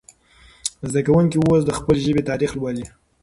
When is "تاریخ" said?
2.29-2.51